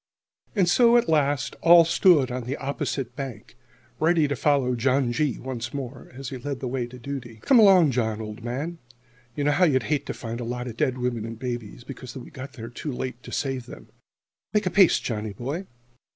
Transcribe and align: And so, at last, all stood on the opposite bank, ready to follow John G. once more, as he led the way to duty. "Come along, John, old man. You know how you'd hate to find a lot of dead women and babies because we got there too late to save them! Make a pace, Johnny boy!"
And 0.55 0.67
so, 0.67 0.97
at 0.97 1.07
last, 1.07 1.55
all 1.61 1.85
stood 1.85 2.31
on 2.31 2.45
the 2.45 2.57
opposite 2.57 3.15
bank, 3.15 3.55
ready 3.99 4.27
to 4.27 4.35
follow 4.35 4.73
John 4.73 5.11
G. 5.11 5.37
once 5.37 5.75
more, 5.75 6.09
as 6.15 6.29
he 6.29 6.39
led 6.39 6.59
the 6.59 6.67
way 6.67 6.87
to 6.87 6.97
duty. 6.97 7.37
"Come 7.43 7.59
along, 7.59 7.91
John, 7.91 8.19
old 8.19 8.43
man. 8.43 8.79
You 9.35 9.43
know 9.43 9.51
how 9.51 9.65
you'd 9.65 9.83
hate 9.93 10.07
to 10.07 10.13
find 10.15 10.39
a 10.39 10.43
lot 10.43 10.65
of 10.67 10.75
dead 10.75 10.97
women 10.97 11.23
and 11.23 11.37
babies 11.37 11.83
because 11.83 12.17
we 12.17 12.31
got 12.31 12.53
there 12.53 12.69
too 12.69 12.91
late 12.91 13.21
to 13.21 13.31
save 13.31 13.67
them! 13.67 13.89
Make 14.55 14.65
a 14.65 14.71
pace, 14.71 14.99
Johnny 14.99 15.33
boy!" 15.33 15.67